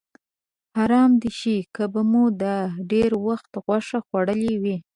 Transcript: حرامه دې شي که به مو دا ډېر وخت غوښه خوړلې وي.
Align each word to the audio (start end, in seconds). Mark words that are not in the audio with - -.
حرامه 0.77 1.17
دې 1.21 1.31
شي 1.39 1.57
که 1.75 1.83
به 1.93 2.01
مو 2.11 2.23
دا 2.41 2.57
ډېر 2.91 3.11
وخت 3.27 3.51
غوښه 3.65 3.99
خوړلې 4.07 4.53
وي. 4.61 4.77